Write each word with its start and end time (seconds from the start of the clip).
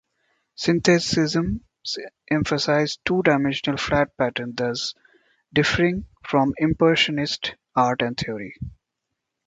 Synthetism 0.57 1.59
emphasized 2.27 3.01
two-dimensional 3.05 3.77
flat 3.77 4.17
patterns, 4.17 4.55
thus 4.57 4.93
differing 5.53 6.07
from 6.23 6.55
impressionist 6.57 7.53
art 7.75 8.01
and 8.01 8.17
theory. 8.17 8.55